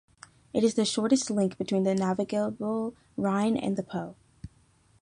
[0.51, 4.15] It is the shortest link between the navigable Rhine and the Po.